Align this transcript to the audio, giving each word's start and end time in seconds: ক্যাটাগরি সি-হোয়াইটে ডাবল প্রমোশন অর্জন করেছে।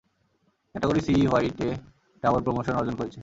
ক্যাটাগরি 0.75 1.01
সি-হোয়াইটে 1.01 1.67
ডাবল 2.23 2.41
প্রমোশন 2.45 2.73
অর্জন 2.75 2.95
করেছে। 2.99 3.19